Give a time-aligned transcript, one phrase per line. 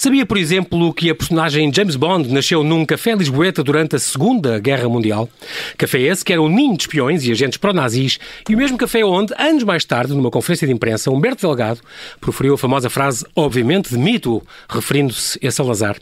[0.00, 4.58] Sabia, por exemplo, que a personagem James Bond nasceu num café lisboeta durante a Segunda
[4.58, 5.28] Guerra Mundial?
[5.76, 9.04] Café esse que era um ninho de espiões e agentes pró-nazis e o mesmo café
[9.04, 11.82] onde, anos mais tarde, numa conferência de imprensa, Humberto Delgado
[12.18, 15.98] proferiu a famosa frase, obviamente, de mito, referindo-se a Salazar.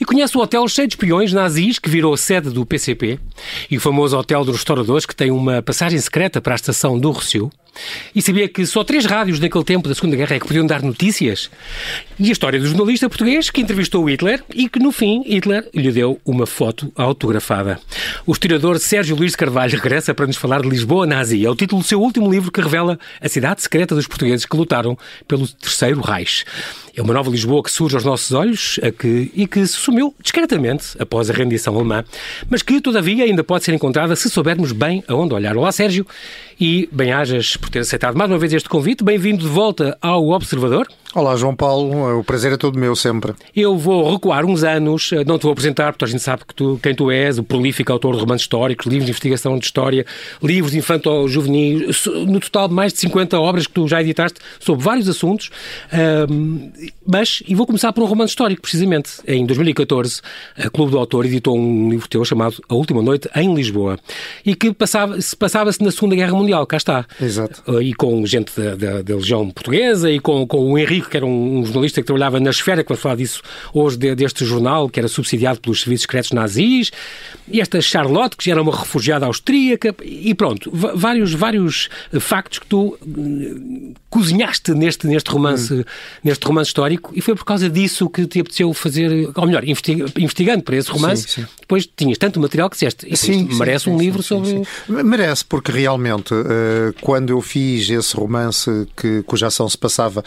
[0.00, 3.20] E conhece o hotel cheio de espiões nazis que virou sede do PCP
[3.70, 7.12] e o famoso hotel dos restauradores que tem uma passagem secreta para a estação do
[7.12, 7.52] Rossio.
[8.14, 10.82] E sabia que só três rádios naquele tempo da Segunda Guerra é que podiam dar
[10.82, 11.50] notícias?
[12.18, 15.92] E a história do jornalista português que entrevistou Hitler e que, no fim, Hitler lhe
[15.92, 17.78] deu uma foto autografada.
[18.26, 21.44] O historiador Sérgio Luís Carvalho regressa para nos falar de Lisboa Nazi.
[21.44, 24.56] É o título do seu último livro que revela a cidade secreta dos portugueses que
[24.56, 26.44] lutaram pelo Terceiro Reich.
[26.98, 30.96] É uma nova Lisboa que surge aos nossos olhos que, e que se sumiu discretamente
[30.98, 32.04] após a rendição alemã,
[32.50, 35.56] mas que, todavia, ainda pode ser encontrada se soubermos bem aonde olhar.
[35.56, 36.04] Olá, Sérgio,
[36.60, 39.04] e bem-ajas por ter aceitado mais uma vez este convite.
[39.04, 40.88] Bem-vindo de volta ao Observador.
[41.14, 42.18] Olá, João Paulo.
[42.18, 43.32] O prazer é todo meu sempre.
[43.56, 46.78] Eu vou recuar uns anos, não te vou apresentar, porque a gente sabe que tu,
[46.82, 50.04] quem tu és, o prolífico autor de romances históricos, livros de investigação de história,
[50.42, 55.50] livros infanto-juvenis, no total mais de 50 obras que tu já editaste sobre vários assuntos.
[57.06, 59.12] mas, e vou começar por um romance histórico, precisamente.
[59.26, 60.20] Em 2014,
[60.58, 63.98] a Clube do Autor editou um livro teu chamado A Última Noite em Lisboa,
[64.44, 67.06] e que passava, passava-se na Segunda Guerra Mundial, cá está.
[67.18, 67.80] Exato.
[67.80, 71.26] E com gente da, da, da Legião Portuguesa e com, com o Henrique Que era
[71.26, 74.88] um, um, jornalista que trabalhava na esfera, que vamos falar disso hoje, de, deste jornal,
[74.88, 76.90] que era subsidiado pelos serviços secretos nazis,
[77.50, 81.88] e esta Charlotte, que já era uma refugiada austríaca, e pronto, vários, vários
[82.20, 85.84] factos que tu uh, cozinhaste neste, neste, romance, hum.
[86.22, 90.06] neste romance histórico, e foi por causa disso que te apeteceu fazer, ou melhor, investiga,
[90.18, 91.48] investigando para esse romance, sim, sim.
[91.60, 94.62] depois tinhas tanto material que disseste, sim, merece sim, um livro sobre...
[94.88, 100.24] Merece, porque realmente, uh, quando eu fiz esse romance que, cuja ação se passava uh,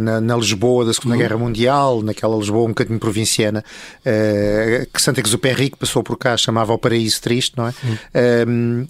[0.00, 1.20] na, na, Lisboa da Segunda uhum.
[1.20, 3.64] Guerra Mundial, naquela Lisboa um bocadinho provinciana,
[4.00, 7.74] uh, que Santa Exupéry, que passou por cá, chamava o Paraíso Triste, não é?
[7.82, 8.86] Uhum.
[8.86, 8.88] Uh,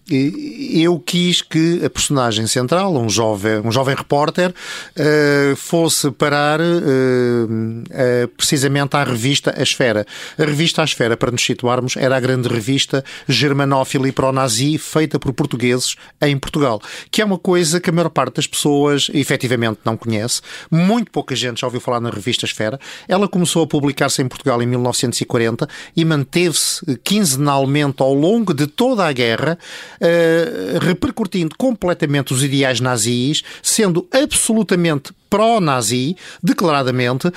[0.73, 6.61] eu quis que a personagem central, um jovem, um jovem repórter, uh, fosse parar
[8.37, 10.07] precisamente à revista A Esfera.
[10.39, 15.19] A revista A Esfera, para nos situarmos, era a grande revista germanófila e pró-nazi feita
[15.19, 16.81] por portugueses em Portugal,
[17.11, 20.41] que é uma coisa que a maior parte das pessoas efetivamente não conhece
[20.85, 22.79] muito pouca gente já ouviu falar na revista Esfera.
[23.09, 29.07] Ela começou a publicar-se em Portugal em 1940 e manteve-se quinzenalmente ao longo de toda
[29.07, 29.59] a guerra,
[30.01, 37.33] uh, repercutindo completamente os ideais nazis, sendo absolutamente pró-nazi, declaradamente, uh,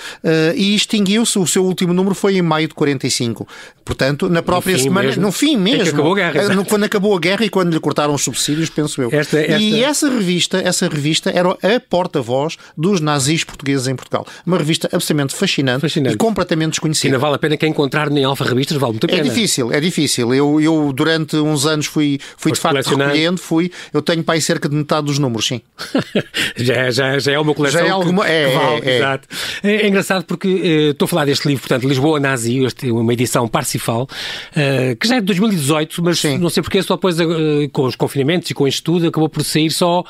[0.55, 1.39] e extinguiu-se.
[1.39, 3.47] O seu último número foi em maio de 45.
[3.83, 5.21] Portanto, na própria no semana, mesmo.
[5.21, 7.79] no fim mesmo, é acabou a guerra, uh, quando acabou a guerra e quando lhe
[7.79, 9.09] cortaram os subsídios, penso eu.
[9.11, 9.57] Esta, esta...
[9.57, 14.27] E essa revista, essa revista era a porta-voz dos nazis portugueses em Portugal.
[14.45, 16.15] Uma revista absolutamente fascinante, fascinante.
[16.15, 17.15] e completamente desconhecida.
[17.15, 19.27] Ainda vale a pena que encontrar em Alfa Revistas, vale muito a é pena.
[19.27, 20.35] É difícil, é difícil.
[20.35, 24.41] Eu, eu durante uns anos fui, fui de facto recolhendo, fui, eu tenho para aí
[24.41, 25.61] cerca de metade dos números, sim.
[26.57, 27.86] já, já, já é uma coleção.
[27.87, 28.27] É alguma.
[28.27, 29.27] É, que, vale, é, Exato.
[29.63, 33.13] É, é engraçado porque uh, estou a falar deste livro, portanto, Lisboa Nazi, este, uma
[33.13, 36.37] edição Parsifal, uh, que já é de 2018, mas Sim.
[36.37, 37.25] não sei porque só depois uh,
[37.71, 40.03] com os confinamentos e com este estudo acabou por sair só.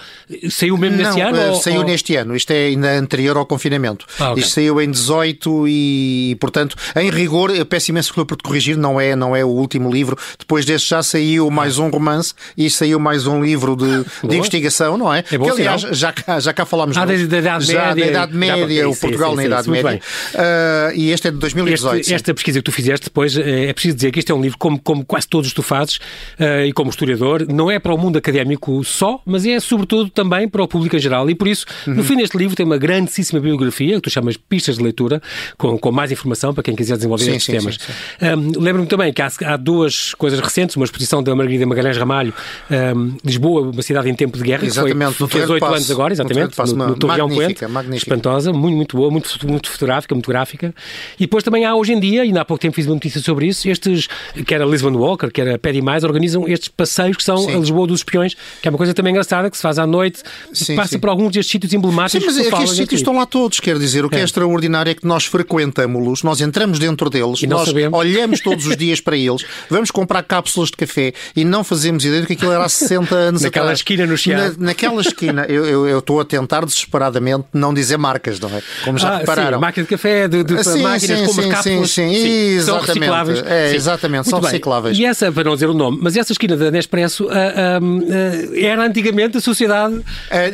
[0.50, 1.56] Saiu mesmo neste ano?
[1.56, 1.86] Saiu ou...
[1.86, 2.36] neste ano.
[2.36, 4.06] Isto é ainda anterior ao confinamento.
[4.20, 4.44] Ah, okay.
[4.44, 9.00] Isto saiu em 18 e, portanto, em rigor, eu peço imenso por te corrigir, não
[9.00, 10.18] é, não é o último livro.
[10.38, 14.98] Depois deste já saiu mais um romance e saiu mais um livro de, de investigação,
[14.98, 15.24] não é?
[15.32, 18.04] é bom que, aliás, já, já cá falámos ah, da, da, Idade já Média.
[18.04, 20.02] da Idade Média, o Portugal sim, na Idade Média.
[20.34, 22.02] Uh, e este é de 2018.
[22.02, 24.58] Este, esta pesquisa que tu fizeste depois, é preciso dizer que este é um livro,
[24.58, 25.98] como, como quase todos tu fazes,
[26.40, 30.48] uh, e como historiador, não é para o mundo académico só, mas é sobretudo também
[30.48, 31.30] para o público em geral.
[31.30, 31.96] E por isso, uhum.
[31.96, 35.22] no fim deste livro, tem uma grandíssima biografia, que tu chamas pistas de leitura,
[35.58, 37.78] com, com mais informação para quem quiser desenvolver sim, estes temas.
[38.22, 42.34] Um, Lembro-me também que há, há, duas coisas recentes, uma exposição da Margarida Magalhães Ramalho,
[42.70, 46.14] um, Lisboa, uma cidade em tempo de guerra, exatamente, que foi, fez oito anos agora,
[46.14, 50.74] exatamente, no, no, no Torreão Coente, espantosa, muito, muito boa, muito, muito fotográfica, muito gráfica.
[51.20, 53.48] E depois também há hoje em dia, e há pouco tempo fiz uma notícia sobre
[53.48, 54.08] isso, estes,
[54.46, 57.56] que era Lisbon Walker, que era Paddy Mais, organizam estes passeios que são sim.
[57.56, 60.22] a Lisboa dos Espiões, que é uma coisa também engraçada, que se faz à noite,
[60.54, 61.00] sim, passa sim.
[61.00, 62.22] por alguns destes sítios emblemáticos.
[62.22, 64.24] Sim, mas é que estes sítios estão lá todos, quer dizer, o que é, é
[64.24, 67.98] extraordinário é que nós frequentamos-los, nós entramos dentro deles, e nós sabemos.
[67.98, 72.22] olhamos todos os dias para eles, vamos comprar cápsulas de café e não fazemos ideia
[72.22, 73.80] do que aquilo era há 60 anos Naquela atrás.
[73.80, 74.58] esquina no Chiado.
[74.58, 78.50] Na, naquela esquina, eu, eu, eu estou a tentar desesperadamente obviamente, não dizer marcas, não
[78.50, 78.62] é?
[78.84, 79.58] Como já Ah, repararam.
[79.58, 82.62] sim, máquina de café, de, de Sim, máquinas sim, com umas sim, cápsulas sim, sim,
[82.62, 82.88] são exatamente.
[82.88, 83.44] recicláveis.
[83.46, 83.76] É, Sim.
[83.76, 84.50] exatamente, são bem.
[84.50, 84.98] recicláveis.
[84.98, 88.58] E essa, para não dizer o nome, mas essa esquina da Nespresso ah, ah, ah,
[88.58, 90.02] era antigamente a sociedade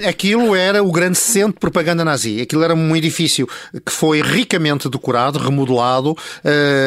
[0.07, 2.41] Aquilo era o grande centro de propaganda nazi.
[2.41, 3.47] Aquilo era um edifício
[3.85, 6.15] que foi ricamente decorado, remodelado.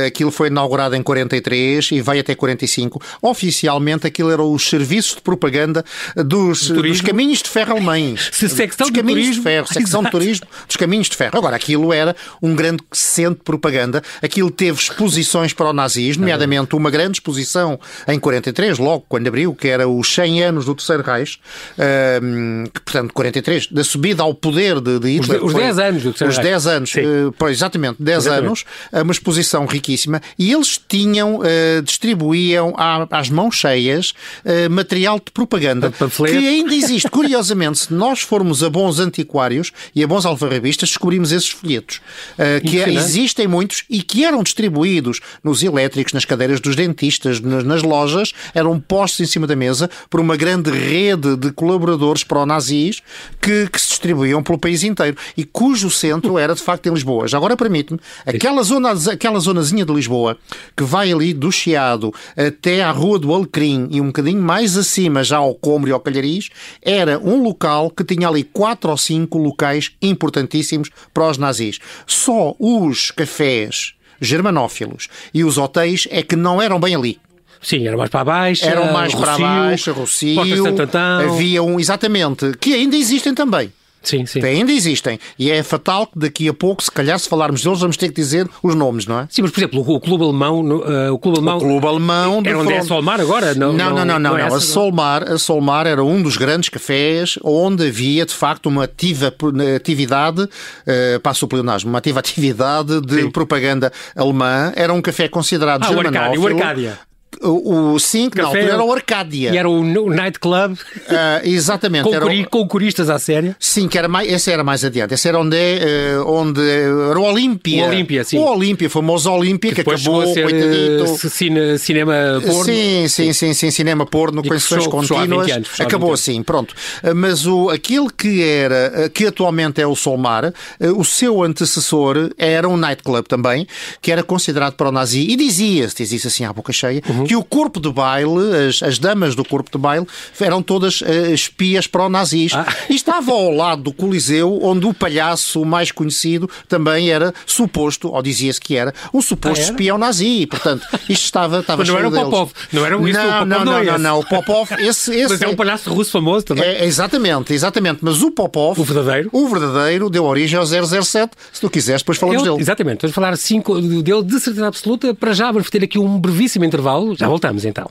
[0.06, 3.00] Aquilo foi inaugurado em 43 e vai até 45.
[3.22, 5.84] Oficialmente, aquilo eram os serviços de propaganda
[6.16, 8.28] dos, dos caminhos de ferro alemães.
[8.32, 9.42] Se- secção dos de caminhos turismo.
[9.42, 10.10] de ferro, secção de Exato.
[10.10, 11.36] turismo dos caminhos de ferro.
[11.38, 14.02] Agora, aquilo era um grande centro de propaganda.
[14.22, 17.78] Aquilo teve exposições para o nazismo, nomeadamente uma grande exposição
[18.08, 21.38] em 43, logo quando abriu, que era os 100 anos do Terceiro Reich,
[21.78, 25.38] ehm, que, portanto, 43, da subida ao poder de, de Hitler.
[25.44, 26.48] os que foi- 10 anos do Terceiro Os Reich.
[26.50, 27.02] 10 anos, eh,
[27.38, 28.46] pois, exatamente, 10 Exatamente.
[28.46, 34.12] anos, eh, uma exposição riquíssima, e eles tinham, eh, distribuíam à- às mãos cheias
[34.44, 37.08] eh, material de propaganda que ainda existe.
[37.10, 42.00] Curiosamente, se nós formos a bons antiquários e a bons alfarrabistas, descobrimos esses folhetos.
[42.38, 42.98] eh, que Impressionante.
[42.98, 48.32] existem muitos e que eram distribuídos nos elétricos, nas cadeiras dos dentistas, nas, nas lojas,
[48.54, 53.02] eram postos em cima da mesa por uma grande rede de colaboradores pró-nazis
[53.40, 57.28] que, que se distribuíam pelo país inteiro e cujo centro era de facto em Lisboa.
[57.28, 60.36] Já agora permite-me, aquela, zona, aquela zonazinha de Lisboa
[60.76, 65.22] que vai ali do Chiado até à Rua do Alecrim e um bocadinho mais acima,
[65.22, 66.48] já ao Combro e ao Calhariz,
[66.82, 69.65] era um local que tinha ali quatro ou cinco locais
[70.00, 71.78] importantíssimos para os nazis.
[72.06, 77.18] Só os cafés germanófilos e os hotéis é que não eram bem ali.
[77.60, 78.64] Sim, era mais para baixo.
[78.64, 81.34] Eram mais para Rocio, baixo, Rocio, Porta Santo Antão.
[81.34, 83.72] havia um, exatamente, que ainda existem também.
[84.08, 84.40] Sim, sim.
[84.40, 85.18] Que ainda existem.
[85.38, 88.14] E é fatal que daqui a pouco, se calhar, se falarmos deles, vamos ter que
[88.14, 89.26] dizer os nomes, não é?
[89.28, 92.48] Sim, mas por exemplo, o, clube alemão, ah, o clube alemão, O Clube Alemão de
[92.48, 93.54] era onde é Fron- Solmar agora?
[93.54, 94.36] Não, Não, não, não, não.
[94.38, 94.46] é não.
[94.46, 98.84] essa, A Solmar, a Solmar era um dos grandes cafés onde havia, de facto, uma
[98.84, 99.34] ativa
[99.76, 100.48] atividade,
[100.86, 103.30] eh, passo o pleonasmo, uma ativa atividade de Sim.
[103.30, 104.72] propaganda alemã.
[104.76, 106.44] Era um café considerado Ah, o Arcádia, germanófilo.
[106.44, 106.98] o Arcádia.
[107.42, 109.50] O, o, sim, que na Café- altura era o Arcádia.
[109.52, 110.76] E era o, o nightclub
[111.08, 112.04] Ah, exatamente.
[112.04, 113.56] com, era o- com coristas à séria.
[113.58, 115.14] Sim, que era mais, esse era mais adiante.
[115.14, 117.84] Esse era onde, é, eh, onde era o Olímpia.
[117.84, 118.38] O Olímpia, sim.
[118.38, 121.04] O Olímpia, famoso Olímpia, que, Depois acabou, a ser coitadito.
[121.26, 122.64] eh, cine- cinema porno.
[122.64, 125.50] Sim, sim, sim, sim, cinema porno, E com sessões fechou há 20 contínuas.
[125.50, 126.74] anos, acabou 20 assim, pronto.
[127.02, 130.52] Ah, Mas o, aquele que era, que atualmente é o Solmar,
[130.96, 133.66] o seu antecessor era um nightclub também,
[134.00, 137.25] que era considerado para o nazi, e dizia-se, dizia-se assim à boca cheia, Uhum.
[137.26, 140.06] Que o corpo de baile, as, as damas do corpo de baile,
[140.40, 142.52] eram todas ah, espias pró-nazis.
[142.54, 142.66] Ah.
[142.88, 148.22] E estava ao lado do Coliseu, onde o palhaço mais conhecido também era suposto, ou
[148.22, 149.70] dizia-se que era, um suposto Ah, era?
[149.72, 150.46] espião nazi.
[150.46, 152.12] Portanto, isto estava, estava Mas não era o.
[152.12, 152.50] Popov.
[152.72, 154.18] Não era o- isso, o Não, Popov não, não não, é não, não.
[154.20, 156.64] O Popov, esse, esse Mas é um palhaço russo famoso também.
[156.64, 157.98] é, exatamente, exatamente.
[158.02, 159.28] Mas o Popov, O verdadeiro?
[159.32, 161.32] o verdadeiro, deu origem ao 007.
[161.52, 162.62] Se tu quiseres, depois falamos Eu- dele.
[162.62, 165.14] exatamente, vamos falar cinco, dele de certeza absoluta.
[165.14, 167.15] Para já, vamos ter aqui um brevíssimo intervalo.
[167.18, 167.90] Já voltamos então.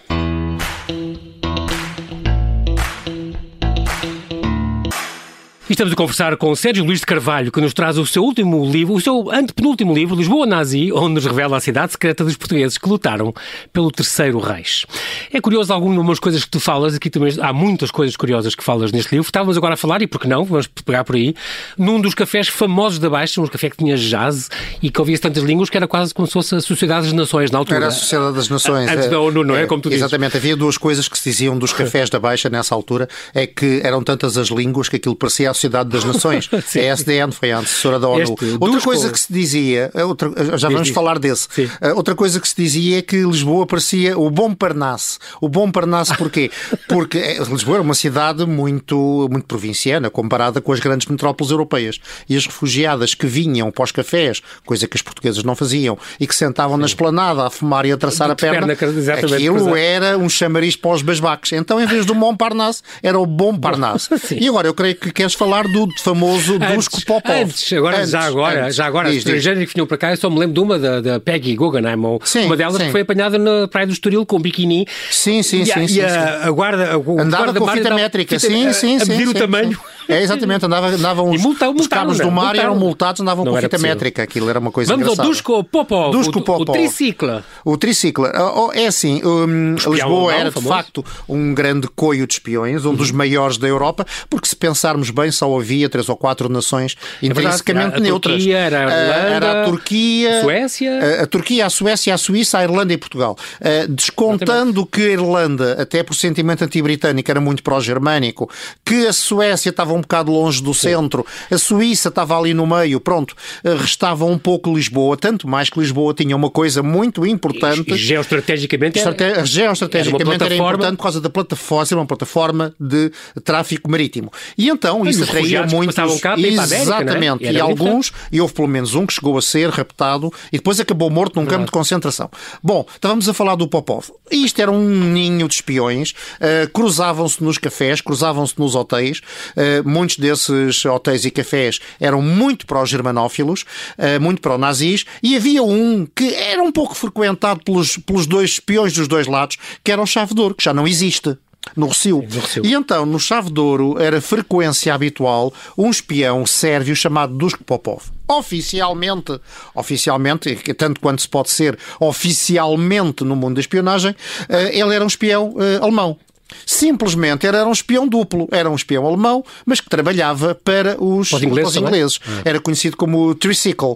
[5.67, 8.71] E estamos a conversar com Sérgio Luís de Carvalho, que nos traz o seu último
[8.71, 12.77] livro, o seu antepenúltimo livro, Lisboa Nazi, onde nos revela a cidade secreta dos portugueses
[12.77, 13.33] que lutaram
[13.73, 14.85] pelo Terceiro Reich.
[15.33, 18.91] É curioso algumas coisas que tu falas, aqui também há muitas coisas curiosas que falas
[18.91, 19.25] neste livro.
[19.25, 21.33] Estávamos agora a falar, e por que não, vamos pegar por aí,
[21.75, 24.51] num dos cafés famosos da Baixa, um café que tinha jazz
[24.83, 27.49] e que ouvia tantas línguas que era quase como se fosse a Sociedade das Nações
[27.49, 27.77] na altura.
[27.77, 28.87] Era a Sociedade das Nações.
[28.87, 29.65] Antes da ONU, não é?
[29.65, 30.03] Como tu dizes.
[30.03, 30.37] Exatamente.
[30.37, 33.09] Havia duas coisas que se diziam dos cafés da Baixa nessa altura.
[33.33, 36.49] É que eram tantas as línguas que aquilo parecia Sociedade das Nações.
[36.65, 36.79] Sim.
[36.87, 38.21] a SDN foi a antecessora da ONU.
[38.21, 40.95] Este, outra coisa que se dizia, é outra, já vamos diz.
[40.95, 41.47] falar desse.
[41.51, 41.65] Sim.
[41.65, 45.17] Uh, outra coisa que se dizia é que Lisboa parecia o bom Parnasse.
[45.41, 46.51] O bom Parnasse porquê?
[46.87, 51.99] Porque eh, Lisboa era uma cidade muito, muito provinciana comparada com as grandes metrópoles europeias.
[52.29, 56.27] E as refugiadas que vinham para os cafés, coisa que os portugueses não faziam, e
[56.27, 59.85] que sentavam na esplanada a fumar e a traçar a perna, perna, aquilo é.
[59.85, 61.53] era um chamariz para os basbaques.
[61.53, 64.09] Então, em vez do bom Parnasse, era o bom Parnasse.
[64.19, 64.37] Sim.
[64.39, 67.31] E agora, eu creio que queres falar do famoso Dusko Popov.
[67.31, 68.75] antes, agora, Antes, já agora, antes.
[68.75, 69.33] já agora, as Diz, diz.
[69.35, 71.95] estrangeiras que vinham para cá, eu só me lembro de uma da, da Peggy Guggenheim,
[72.23, 72.85] Sim, uma delas sim.
[72.85, 74.87] que foi apanhada na Praia do Estoril com um biquíni.
[75.11, 76.47] Sim, sim, e sim, e sim, a, sim.
[76.47, 79.11] a guarda, o Andava guarda com fita métrica, fita- sim, a- sim, a sim.
[79.11, 79.71] medir o sim, tamanho.
[79.71, 79.77] sim.
[80.07, 82.59] É, exatamente, andava, andavam E os, multa- os cabos do mar multaram.
[82.71, 83.89] eram multados, andavam Não com fita possível.
[83.95, 85.29] métrica, aquilo era uma coisa Vamos ao engraçada.
[85.29, 86.75] Dusko Popov, Dusko o, o Popov.
[86.77, 87.43] tricicla.
[87.63, 88.27] O triciclo.
[88.35, 92.93] Oh, oh, É assim, hum, Lisboa era de facto um grande coio de espiões, um
[92.93, 97.97] dos maiores da Europa, porque se pensarmos bem, só havia três ou quatro nações intrinsecamente
[97.97, 98.35] a neutras.
[98.35, 100.99] Turquia, era a Irlanda, era a Turquia, Suécia.
[100.99, 103.37] a, a Turquia, a Suécia, a Suíça, a Irlanda e Portugal.
[103.59, 108.49] Uh, descontando que a Irlanda, até por sentimento anti-britânico, era muito pró-germânico,
[108.83, 110.89] que a Suécia estava um bocado longe do Sim.
[110.89, 115.79] centro, a Suíça estava ali no meio, pronto, restava um pouco Lisboa, tanto mais que
[115.79, 117.93] Lisboa tinha uma coisa muito importante.
[117.93, 119.45] E, geoestrategicamente era, Estrate...
[119.45, 123.11] geoestrategicamente era, era, importante por causa da plataforma, ser uma plataforma de
[123.43, 124.31] tráfico marítimo.
[124.57, 125.95] E então isso atraía muitos.
[125.97, 127.15] Exatamente.
[127.15, 127.51] América, é?
[127.53, 131.09] E, alguns, e houve pelo menos um que chegou a ser raptado e depois acabou
[131.09, 132.29] morto num campo de concentração.
[132.63, 134.09] Bom, estávamos a falar do Popov.
[134.31, 139.19] Isto era um ninho de espiões, uh, cruzavam-se nos cafés, cruzavam-se nos hotéis.
[139.19, 143.65] Uh, muitos desses hotéis e cafés eram muito pró-germanófilos,
[143.97, 148.93] uh, muito pró-nazis, e havia um que era um pouco frequentado pelos, pelos dois espiões
[148.93, 151.37] dos dois lados, que era o Chave de Ouro, que já não existe.
[151.75, 152.25] No Recio.
[152.63, 158.03] E então, no Chave de Ouro, era frequência habitual um espião sérvio chamado Dusko Popov.
[158.27, 159.39] Oficialmente,
[159.73, 164.15] oficialmente, tanto quanto se pode ser oficialmente no mundo da espionagem,
[164.49, 166.17] eh, ele era um espião eh, alemão.
[166.65, 168.47] Simplesmente era um espião duplo.
[168.51, 171.71] Era um espião alemão, mas que trabalhava para os, os ingleses.
[171.71, 172.19] Os ingleses.
[172.43, 173.95] Era conhecido como Tricycle.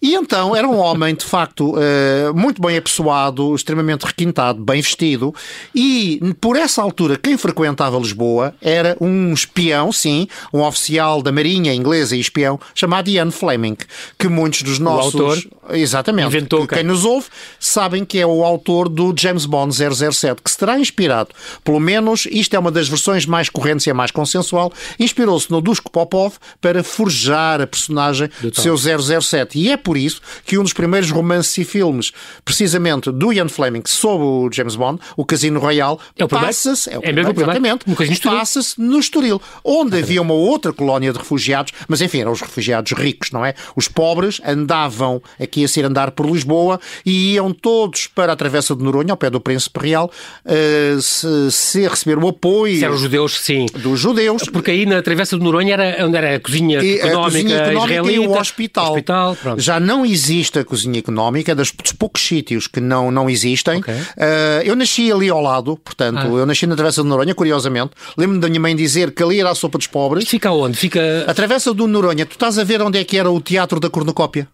[0.00, 5.34] E então era um homem, de facto, uh, muito bem apessoado, extremamente requintado, bem vestido,
[5.74, 11.74] e por essa altura quem frequentava Lisboa era um espião, sim, um oficial da Marinha
[11.74, 13.76] inglesa e espião, chamado Ian Fleming,
[14.16, 15.14] que muitos dos nossos.
[15.14, 15.38] O autor
[15.70, 17.26] exatamente, inventou, que, quem nos ouve
[17.58, 21.30] sabem que é o autor do James Bond 007, que se terá inspirado,
[21.64, 25.60] pelo menos, isto é uma das versões mais correntes e a mais consensual, inspirou-se no
[25.60, 29.58] Dusko Popov para forjar a personagem do, do seu 007.
[29.58, 32.12] E é por isso que um dos primeiros romances e filmes,
[32.44, 37.00] precisamente do Ian Fleming, sobre o James Bond, o Casino Royale, é passa-se, é, o
[37.02, 37.86] é mesmo exatamente,
[38.22, 42.42] passa-se no Estoril, onde ah, havia uma outra colónia de refugiados, mas enfim, eram os
[42.42, 43.54] refugiados ricos, não é?
[43.74, 48.76] Os pobres andavam aqui a se andar por Lisboa e iam todos para a Travessa
[48.76, 50.10] de Noronha, ao pé do Príncipe Real,
[50.44, 52.76] uh, se, se, receber o apoio.
[52.76, 53.64] Se eram os judeus, sim.
[53.74, 54.42] Dos judeus.
[54.52, 57.56] Porque aí na Travessa de Noronha era onde era a cozinha e, económica, a cozinha
[57.56, 58.92] económica israelita, e o hospital.
[58.92, 63.80] hospital Já não existe a cozinha económica, é dos, poucos sítios que não, não existem.
[63.80, 63.94] Okay.
[63.94, 66.38] Uh, eu nasci ali ao lado, portanto, ah.
[66.38, 67.92] eu nasci na Travessa de Noronha, curiosamente.
[68.16, 70.28] Lembro-me da minha mãe dizer que ali era a sopa dos pobres.
[70.28, 70.76] Fica onde?
[70.76, 71.24] Fica...
[71.26, 72.26] A Travessa do Noronha.
[72.26, 74.48] Tu estás a ver onde é que era o Teatro da Cornucópia?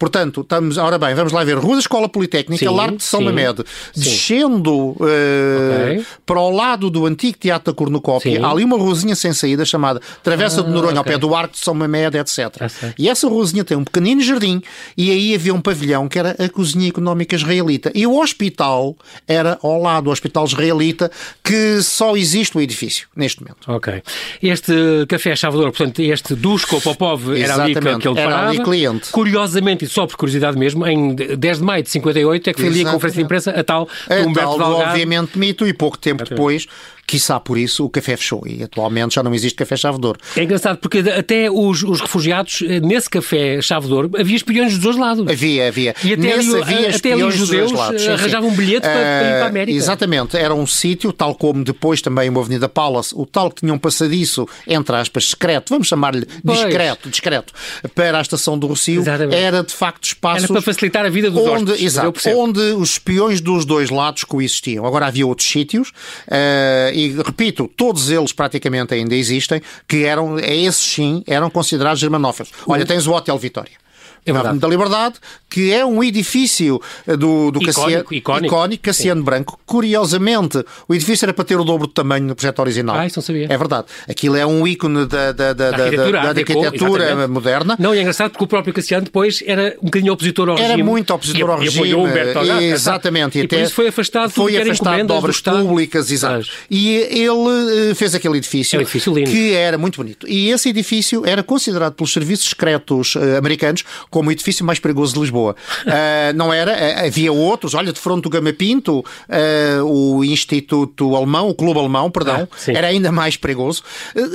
[0.00, 1.58] Portanto, estamos, ora bem, vamos lá ver.
[1.58, 3.62] Rua da Escola Politécnica, sim, Largo de São Mamed,
[3.94, 6.06] descendo uh, okay.
[6.24, 10.00] para o lado do antigo Teatro da Cornucópia, há ali uma ruazinha sem saída chamada
[10.22, 11.12] Travessa ah, de Noronha, okay.
[11.12, 12.38] ao pé do Arco de São Mamed, etc.
[12.62, 14.62] Ah, e essa ruazinha tem um pequenino jardim
[14.96, 17.92] e aí havia um pavilhão que era a Cozinha Económica Israelita.
[17.94, 18.96] E o hospital
[19.28, 21.10] era ao lado, o Hospital Israelita,
[21.44, 23.70] que só existe o edifício neste momento.
[23.70, 24.02] Ok.
[24.42, 28.48] Este café Chavador, portanto, este Dusko Popov era ali que, que ele era parava.
[28.48, 29.10] Ali cliente.
[29.10, 32.86] Curiosamente, só por curiosidade mesmo, em 10 de maio de 58 é que foi ali
[32.86, 36.66] a conferência de imprensa a tal a Humberto tal, Obviamente mito e pouco tempo depois
[37.10, 40.20] quiçá por isso, o café fechou e atualmente já não existe café Chave de Ouro.
[40.36, 44.74] É engraçado porque até os, os refugiados, eh, nesse café Chave de Ouro, havia espiões
[44.74, 45.26] dos dois lados.
[45.28, 45.94] Havia, havia.
[46.04, 48.06] E até Nesse ali, havia até ali os judeus lados.
[48.06, 49.76] arranjavam um bilhete uh, para, ir para a América.
[49.76, 50.36] Exatamente.
[50.36, 53.78] Era um sítio, tal como depois também uma Avenida Palace, o tal que tinha um
[53.78, 57.52] passadiço, entre aspas, secreto, vamos chamar-lhe discreto, discreto,
[57.92, 59.36] para a estação do Rocio, Exatamente.
[59.36, 60.44] era de facto espaço...
[60.44, 64.22] Era para facilitar a vida dos onde, hóspedes, exato, onde os espiões dos dois lados
[64.22, 64.86] coexistiam.
[64.86, 65.88] Agora havia outros sítios,
[66.28, 72.52] uh, e repito, todos eles praticamente ainda existem, que eram, esses sim, eram considerados germanófilos.
[72.66, 73.79] Olha, tens o Hotel Vitória.
[74.24, 75.16] É na da Liberdade,
[75.48, 78.06] que é um edifício eh, do, do icónico, Cassiano,
[78.46, 78.82] icónico.
[78.82, 79.22] Cassiano.
[79.22, 79.58] Branco.
[79.66, 82.96] Curiosamente, o edifício era para ter o dobro do tamanho no projeto original.
[82.96, 83.46] Ah, isso não sabia.
[83.48, 83.86] É verdade.
[84.08, 87.76] Aquilo é um ícone da, da, da, da arquitetura, da, arquitetura moderna.
[87.78, 90.68] Não, e é engraçado porque o próprio Cassiano depois era um bocadinho opositor ao era
[90.68, 90.82] regime.
[90.82, 91.88] Era muito opositor e, ao regime.
[91.88, 93.38] E Humberto Algarve, Exatamente.
[93.38, 96.10] E, e até foi afastado foi afastado de obras públicas.
[96.10, 96.46] Exato.
[96.70, 99.30] E ele eh, fez aquele edifício, é um edifício lindo.
[99.30, 100.28] que era muito bonito.
[100.28, 105.14] E esse edifício era considerado pelos serviços secretos uh, americanos como o edifício mais perigoso
[105.14, 105.54] de Lisboa.
[105.82, 111.14] Uh, não era, uh, havia outros, olha, de fronte do Gama Pinto, uh, o Instituto
[111.14, 113.82] Alemão, o Clube Alemão, perdão, ah, era ainda mais perigoso.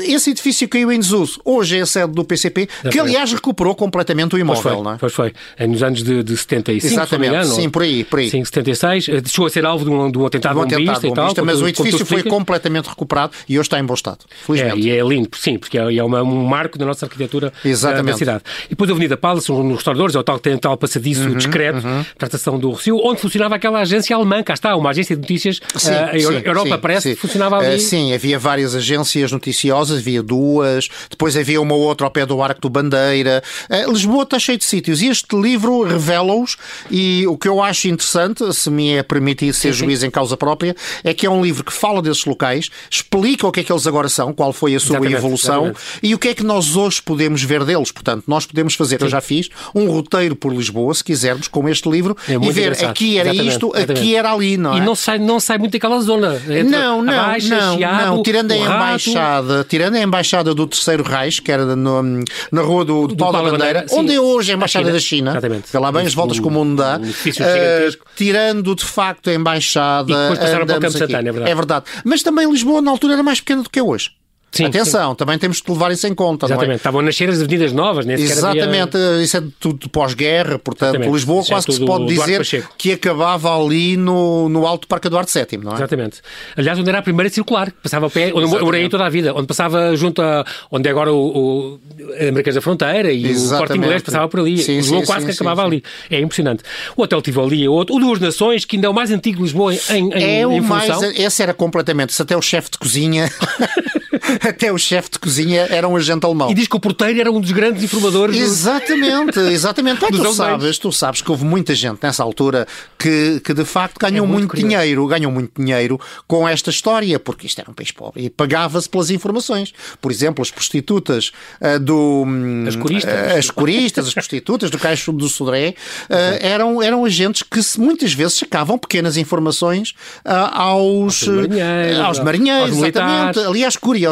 [0.08, 1.40] esse edifício caiu em desuso.
[1.44, 4.92] Hoje é a sede do PCP, que aliás recuperou completamente o imóvel, pois foi, não
[4.92, 4.98] é?
[4.98, 5.34] Pois foi,
[5.68, 8.30] nos anos de, de 75, Exatamente, engano, sim, por aí, por aí.
[8.30, 11.34] Sim, 76, chegou a ser alvo de um, de um atentado, um atentado e tal.
[11.44, 14.88] Mas o edifício foi completamente recuperado e hoje está em bom estado, felizmente.
[14.88, 18.14] É, e é lindo, sim, porque é, é uma, um marco da nossa arquitetura Exatamente.
[18.14, 18.44] da cidade.
[18.66, 21.26] E depois a Avenida Palace, um nos restauradores, é o tal que tem tal passadiço
[21.26, 21.82] Uhum, discreto,
[22.18, 25.92] tratação do Rocio, onde funcionava aquela agência alemã, cá está, uma agência de notícias, Sim,
[25.92, 27.16] a sim, Europa sim, parece sim.
[27.16, 27.76] que funcionava ali.
[27.76, 32.42] Eh, sim, havia várias agências noticiosas, havia duas, depois havia uma outra ao pé do
[32.42, 33.44] Arco do Bandeira.
[33.70, 36.58] Eh, Lisboa está cheio de sítios e este livro revela-os
[36.90, 40.76] e o que eu acho interessante, se me é permitido ser juiz em causa própria,
[41.04, 43.88] é que é um livro que fala desses locais, explica o que é que eles
[43.88, 46.00] agora são, qual foi a sua Exatamente, evolução exatamente.
[46.04, 47.92] e o que é que nós hoje podemos ver deles.
[47.92, 51.90] Portanto, nós podemos fazer, eu já fiz, um roteiro por Lisboa, se quisermos, com este
[51.90, 54.00] livro É e ver aqui era Exatamente, isto, exatamente.
[54.00, 54.78] aqui era ali, não é?
[54.78, 56.42] E não sai, não sai muito daquela zona.
[56.66, 58.24] Não, não, Baixa, não, Chiado, não.
[58.24, 62.62] Tirando a o Rato, embaixada, tirando a embaixada do Terceiro Reich, que era no- na
[62.62, 65.00] rua do, do Pau da Pau da Bandeira, Bandeira, onde é hoje a embaixada da
[65.00, 65.32] China.
[65.32, 65.72] Exatamente.
[65.72, 67.00] Vê lá bem as voltas que o mundo dá.
[67.24, 68.06] gigantesco.
[68.16, 70.12] tirando de facto a embaixada.
[70.12, 70.98] E depois passaram para o Campo.
[70.98, 71.52] Santana, é verdade.
[71.52, 71.86] É verdade.
[72.04, 74.12] Mas também Lisboa na altura era mais pequena do que é hoje.
[74.56, 76.48] Sim, Atenção, também temos de levar isso em conta, é?
[76.48, 80.58] Exatamente, estavam a nascer as avenidas novas, nem sequer havia- Exatamente, isso é tudo pós-guerra,
[80.58, 81.12] portanto, Exatamente.
[81.14, 85.08] Lisboa Isso é quase que se pode dizer que acabava ali no, no Alto Parque
[85.08, 85.76] Eduardo VII, não é?
[85.76, 86.22] Exatamente.
[86.56, 88.64] Aliás, onde era a primeira circular, que passava a pé, onde eu Exatamente.
[88.66, 91.80] morei toda a vida, onde passava junto a onde é agora o, o
[92.28, 93.68] Americanos da Fronteira e o Exatamente.
[93.68, 94.58] Corte Inglês passava por ali.
[94.60, 95.76] Sim, Lisboa sim, quase sim, que sim, acabava sim.
[95.76, 95.84] ali.
[96.10, 96.64] É impressionante.
[96.96, 97.96] O Hotel Tivoli é outro.
[97.96, 100.46] O Duas Nações, que ainda é o mais antigo de Lisboa em, em, É em
[100.46, 100.92] o mais.
[100.94, 101.12] função.
[101.12, 102.14] Esse era completamente.
[102.14, 103.30] Se até o chefe de cozinha.
[104.48, 106.50] até o chefe de cozinha era um agente alemão.
[106.50, 108.36] E diz que o porteiro era um dos grandes informadores.
[108.38, 110.00] do- Exatamente, exatamente.
[110.00, 112.68] Pá, Dos tu, sabes, tu sabes que houve muita gente nessa altura
[112.98, 117.20] que, que de facto ganhou É muito muito, dinheiro, ganhou muito dinheiro com esta história,
[117.20, 119.74] porque isto era um país pobre e pagava-se pelas informações.
[120.02, 121.32] Por exemplo, as prostitutas
[121.62, 122.24] ah, do.
[122.26, 123.14] hum, As coristas.
[123.14, 125.76] ah, as coristas, as prostitutas do Caixo do Sodré
[126.10, 129.94] ah, eram, eram agentes que se- muitas vezes sacavam pequenas informações
[130.24, 133.14] aos, Aos marinheiros, aos aos marinheiros, militares.
[133.14, 133.40] exatamente.
[133.40, 134.05] Aliás, curiosamente,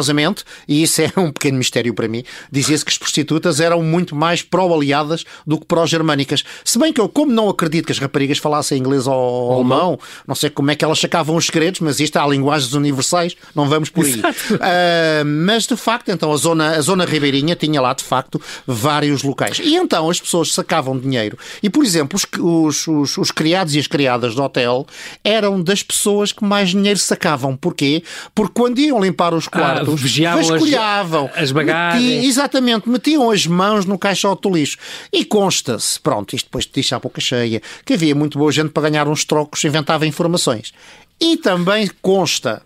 [0.66, 4.42] e isso é um pequeno mistério para mim, dizia-se que as prostitutas eram muito mais
[4.42, 6.44] pró-aliadas do que pró-germânicas.
[6.64, 10.34] Se bem que eu, como não acredito que as raparigas falassem inglês ou alemão, não
[10.34, 13.88] sei como é que elas sacavam os segredos, mas isto há linguagens universais, não vamos
[13.88, 14.22] por aí.
[14.60, 19.22] Ah, mas de facto, então a zona, a zona ribeirinha tinha lá de facto vários
[19.22, 19.58] locais.
[19.58, 21.38] E então as pessoas sacavam dinheiro.
[21.62, 24.86] E por exemplo, os, os, os, os criados e as criadas do hotel
[25.22, 27.56] eram das pessoas que mais dinheiro sacavam.
[27.56, 28.02] Porquê?
[28.34, 31.30] Porque quando iam limpar os quartos, vigiavam as- vasculhavam.
[31.34, 32.02] as bagagens.
[32.02, 34.76] meti- exatamente, metiam as mãos no caixote do lixo.
[35.12, 38.70] E consta-se, pronto, isto depois te diz à boca cheia, que havia muito boa gente
[38.70, 40.72] para ganhar uns trocos, inventava informações.
[41.20, 42.62] E também consta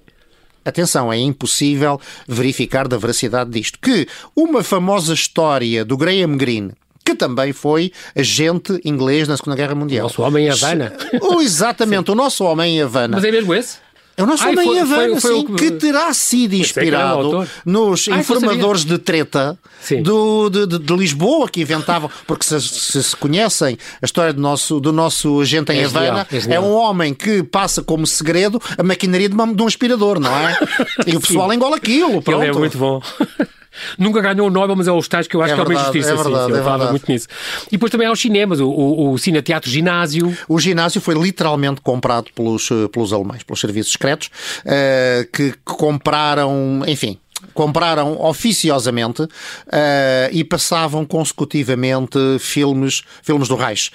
[0.65, 3.79] Atenção, é impossível verificar da veracidade disto.
[3.81, 9.75] Que uma famosa história do Graham Greene, que também foi agente inglês na Segunda Guerra
[9.75, 10.03] Mundial.
[10.03, 10.93] Nosso homem em Havana.
[11.41, 13.17] Exatamente, o nosso homem em Havana.
[13.17, 13.79] Mas é mesmo esse?
[14.19, 16.55] É o nosso homem foi- em Havana, foi- foi sim, o que- que terá sido
[16.55, 19.57] inspirado nos Ai, não informadores de treta
[20.03, 24.41] do, de, de- de Lisboa que inventavam, porque se, se se conhecem a história do
[24.41, 29.29] nosso, do nosso agente em Havana, é um homem que passa como segredo a maquinaria
[29.29, 30.59] de, uma- de um aspirador, não é?
[31.07, 32.43] E o pessoal engole aquilo, pronto.
[32.43, 33.01] Ele é muito bom.
[33.99, 35.69] Nunca ganhou o Nobel, mas é o estágio que eu acho É que é uma
[35.69, 36.15] verdade, injustiça.
[36.15, 36.91] é sim, verdade, sim, ele é falava verdade.
[36.93, 37.29] muito nisso.
[37.69, 40.37] E depois também há os cinemas, o, o, o Cineteatro Ginásio.
[40.49, 44.31] O ginásio foi literalmente comprado pelos, eh, pelos alemães, pelos serviços secretos,
[44.65, 47.19] eh, que compraram, enfim.
[47.55, 49.27] Compraram oficiosamente
[49.71, 53.91] eh, e passavam consecutivamente filmes, filmes do Reich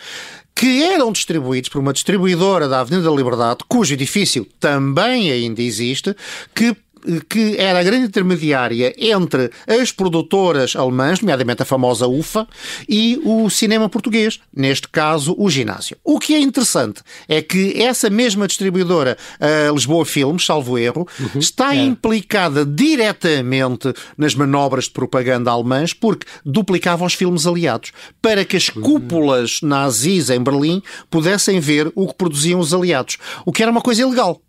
[0.56, 6.16] que eram distribuídos por uma distribuidora da Avenida da Liberdade, cujo edifício também ainda existe,
[6.54, 6.76] que
[7.30, 12.48] que era a grande intermediária entre as produtoras alemãs, nomeadamente a famosa UFA,
[12.88, 15.98] e o cinema português, neste caso o ginásio.
[16.04, 19.18] O que é interessante é que essa mesma distribuidora,
[19.74, 27.14] Lisboa Filmes, salvo erro, está implicada diretamente nas manobras de propaganda alemãs porque duplicavam os
[27.14, 27.92] filmes aliados.
[28.22, 33.52] Para que as cúpulas nazis em Berlim pudessem ver o que produziam os aliados, o
[33.52, 34.42] que era uma coisa ilegal.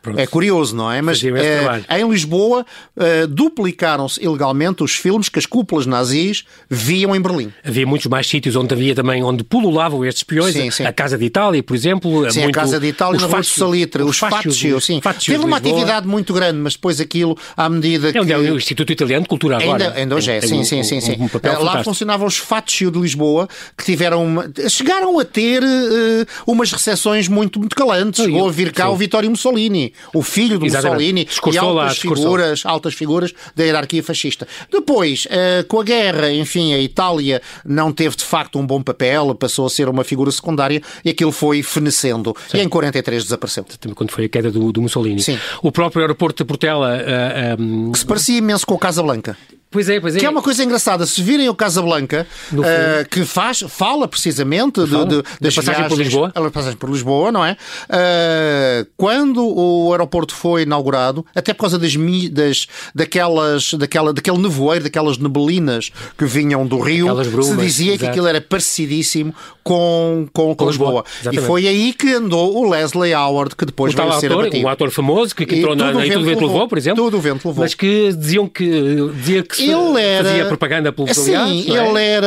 [0.00, 0.18] Pronto.
[0.18, 1.00] É curioso, não é?
[1.02, 1.84] Mas eh, trabalho.
[1.90, 2.64] em Lisboa
[2.96, 7.52] eh, duplicaram-se ilegalmente os filmes que as cúpulas nazis viam em Berlim.
[7.64, 10.52] Havia muitos mais sítios onde havia também, onde pululavam estes espiões.
[10.54, 10.84] Sim, sim.
[10.84, 12.30] A Casa de Itália, por exemplo.
[12.30, 14.76] Sim, muito, a Casa de Itália os na Rua do Fácios- Salitre, os Fácios, Fátio,
[14.76, 15.00] os sim.
[15.26, 18.18] Teve uma atividade muito grande, mas depois aquilo, à medida que...
[18.18, 19.84] É onde é o Instituto Italiano de Cultura agora.
[19.84, 21.00] Ainda, ainda hoje é, sim, um- sim, sim.
[21.00, 21.16] sim.
[21.18, 26.26] um Eh, Lá funcionavam os Fátio de Lisboa, que tiveram uma- chegaram a ter eh,
[26.46, 28.22] umas recepções muito, muito calantes.
[28.24, 29.81] Sim, Ou a vir cá o Vittorio Mussolini,
[30.14, 30.92] o filho do Exatamente.
[30.92, 32.24] Mussolini, e Discursou lá, altas discursou.
[32.24, 34.46] figuras, altas figuras da hierarquia fascista.
[34.70, 39.34] Depois, eh, com a guerra, enfim, a Itália não teve de facto um bom papel,
[39.34, 42.34] passou a ser uma figura secundária e aquilo foi fenecendo.
[42.52, 43.64] E em 43 desapareceu.
[43.80, 45.22] Também quando foi a queda do, do Mussolini.
[45.22, 45.38] Sim.
[45.62, 46.96] O próprio aeroporto de Portela.
[46.96, 49.36] ah, ah, Que se parecia imenso com o Casablanca.
[49.72, 50.18] Pois é, pois é.
[50.18, 51.06] Que é uma coisa engraçada.
[51.06, 55.06] Se virem o Casablanca, uh, que faz, fala precisamente fala.
[55.06, 56.32] De, de, das passagem viagens, por Lisboa.
[56.34, 57.56] A passagem por Lisboa, não é?
[57.88, 61.94] Uh, quando o aeroporto foi inaugurado, até por causa das,
[62.30, 68.04] das daquelas, daquela, daquele nevoeiro, daquelas nebelinas que vinham do Rio, brumas, se dizia exato.
[68.04, 71.04] que aquilo era parecidíssimo com, com, com Lisboa.
[71.32, 74.44] E foi aí que andou o Leslie Howard, que depois o veio tal ser ator,
[74.44, 74.66] abatido.
[74.66, 76.46] um ator famoso que, que entrou na, tudo o na, e vento tudo o vento
[76.46, 76.68] levou.
[76.68, 77.04] por exemplo.
[77.04, 77.64] Tudo o vento levou.
[77.64, 81.66] Mas que diziam que dizia que Ele era- fazia propaganda pelos Sim, aliados.
[81.66, 81.88] não é?
[81.88, 82.26] ele era.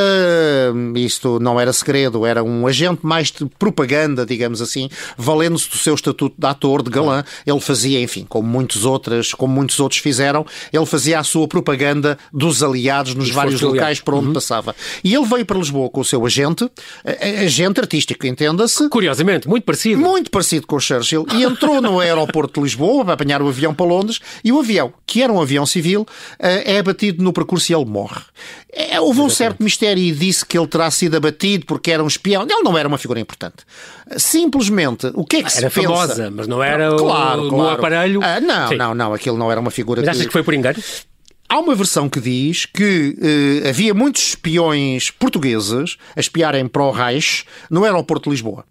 [0.95, 5.93] Isto não era segredo, era um agente mais de propaganda, digamos assim, valendo-se do seu
[5.95, 7.23] estatuto de ator, de galã.
[7.45, 12.17] Ele fazia, enfim, como muitos outros, como muitos outros fizeram, ele fazia a sua propaganda
[12.33, 14.75] dos aliados nos vários locais por onde passava.
[15.03, 16.69] E ele veio para Lisboa com o seu agente,
[17.45, 18.87] agente artístico, entenda-se.
[18.89, 20.01] Curiosamente, muito parecido.
[20.01, 23.73] Muito parecido com o Churchill, e entrou no aeroporto de Lisboa para apanhar o avião
[23.73, 26.05] para Londres, e o avião, que era um avião civil,
[26.39, 28.21] eh, é abatido no percurso e ele morre.
[28.71, 32.07] É, Houve um certo mistério e disse que ele terá sido abatido porque era um
[32.07, 32.43] espião.
[32.43, 33.57] Ele não era uma figura importante.
[34.17, 35.87] Simplesmente, o que é que se Era pensa?
[35.87, 37.75] famosa, mas não era o- claro, no claro.
[37.75, 38.19] aparelho.
[38.23, 38.75] Ah, não, Sim.
[38.75, 40.81] não, não, aquilo não era uma figura Mas achas que foi por engano?
[41.47, 43.15] Há uma versão que diz que
[43.63, 48.65] eh, havia muitos espiões portugueses a espiarem para o Reich no aeroporto de Lisboa,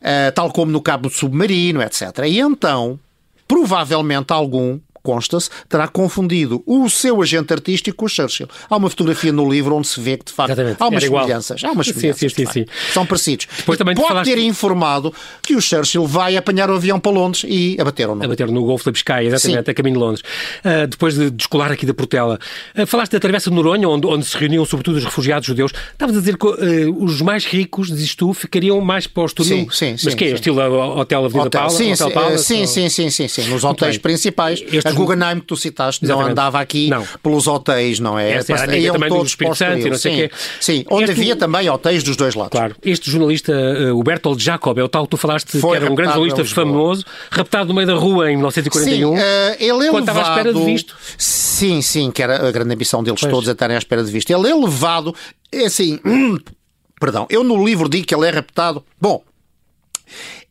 [0.00, 2.02] Eh, tal como no cabo submarino, etc.
[2.26, 3.00] E então,
[3.48, 8.46] provavelmente algum, consta-se, terá confundido o seu agente artístico com o Churchill.
[8.68, 10.76] Há uma fotografia no livro onde se vê que, de facto, Exatamente.
[10.82, 11.22] há umas Era igual.
[11.24, 11.64] semelhanças.
[11.64, 12.64] Há umas semelhanças, sim, sim, sim.
[12.92, 13.46] São parecidos.
[13.56, 17.44] Depois também pode falaste- ter informado que o Churchill vai apanhar o avião para Londres
[17.48, 18.22] e abateram-no.
[18.22, 19.70] A bater no Golfo da Biscaia, exatamente, Sim.
[19.70, 20.22] a caminho de Londres.
[20.62, 22.38] Ah, depois de descolar aqui da Portela,
[22.76, 25.72] ah, falaste da Travessa de Noronha, onde, onde se reuniam sobretudo os refugiados judeus.
[25.92, 26.54] Estavas a dizer que ah,
[26.98, 29.28] os mais ricos, dizes tu, ficariam mais para o.
[29.28, 30.28] Sim, sim, Mas sim, que é?
[30.32, 30.58] Estilo
[30.98, 31.76] Hotel Avenida Hotel, Paula?
[31.76, 33.48] sim, Hotel sim, Palace, sim, ou- sim, sim, sim, sim.
[33.48, 34.60] Nos hotéis principais.
[34.60, 36.32] Estes- Guggenheim que tu citaste não Exatamente.
[36.32, 37.06] andava aqui Não.
[37.22, 38.32] pelos hotéis, não é?
[38.32, 40.18] Essa era Iam amiga também do todos Espírito para o Santo e não sei sim.
[40.24, 40.34] o quê.
[40.60, 42.52] Sim, onde Este- havia também hotéis dos dois lados.
[42.52, 42.76] Claro.
[42.82, 45.92] Este jornalista, uh, o Bertold Jacob, é o tal que tu falaste, Foi que era
[45.92, 49.14] um grande jornalista famoso, raptado no meio da rua em 1941.
[49.14, 50.96] Sim, eh, ele é quando estava à espera de visto.
[51.16, 53.32] Sim, sim, que era a grande ambição deles Pois.
[53.32, 54.30] todos a estarem à espera de visto.
[54.30, 55.14] Ele é levado,
[55.52, 56.36] é assim, hum,
[57.00, 58.84] perdão, eu no livro digo que ele é raptado.
[59.00, 59.22] Bom,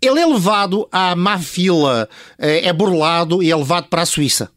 [0.01, 4.51] ele é levado à má fila, eh, é burlado e é levado para a Suíça.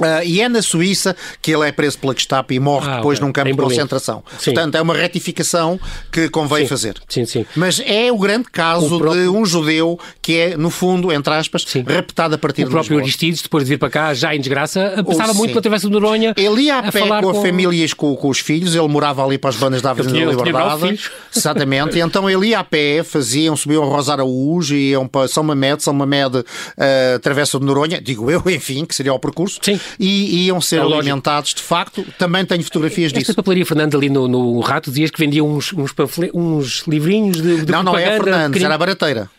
[0.00, 3.18] Ah, e é na Suíça que ele é preso pela Gestapo e morre Ah, depois
[3.18, 3.26] ok.
[3.26, 4.22] num campo de concentração.
[4.38, 4.52] Sim.
[4.52, 5.78] Portanto, é uma retificação
[6.12, 6.68] que convém Sim.
[6.68, 6.96] fazer.
[7.08, 7.46] Sim, sim.
[7.56, 11.32] Mas é o grande caso O próprio- de um judeu que é, no fundo, entre
[11.34, 11.84] aspas, Sim.
[11.86, 13.02] raptado a partir O de próprio Lisboa.
[13.02, 16.32] Aristides, depois de vir para cá, já em desgraça, passava muito pela Travessa de Noronha.
[16.36, 18.88] Ele ia a, pé falar com a com- família e com, com os filhos, ele
[18.88, 21.00] morava ali para as bandas da Avenida da Liberdade.
[21.34, 21.98] Exatamente.
[21.98, 25.92] Então ele ia a pé, faziam, subiam a Rosa Araújo, iam para São Mamede, São
[25.94, 29.78] Mamede, uh, Travessa de Noronha, digo eu, enfim, que seria o percurso, Sim.
[29.98, 31.00] E iam ser É lógico.
[31.00, 32.04] alimentados de facto.
[32.18, 33.34] Também tenho fotografias Esta disso.
[33.34, 35.92] papelaria Fernando ali no, no Rato dizias que vendia uns, uns,
[36.34, 39.30] uns livrinhos de, de Não, não é a Fernandes, era a Barateira.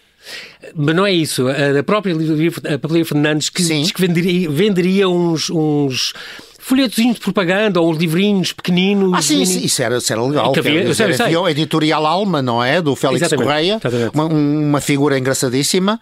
[0.75, 1.45] Mas não é isso.
[1.47, 3.81] A própria a papelaria Fernandes que Sim.
[3.81, 6.13] diz que venderia, venderia uns, uns
[6.59, 9.11] folhetozinhos de propaganda ou uns livrinhos pequeninos.
[9.17, 10.51] Ah, sim, sim, isso era, isso era legal.
[10.51, 11.51] Que havia- sei, dizer, sei.
[11.51, 12.79] editorial Alma, não é?
[12.81, 13.79] Do Félix Exatamente, Correia.
[13.83, 14.11] exatamente.
[14.13, 15.99] Uma, uma figura engraçadíssima.